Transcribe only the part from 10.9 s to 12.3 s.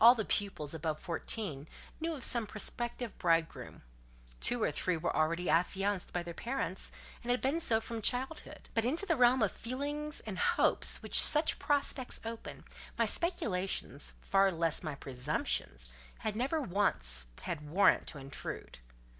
which such prospects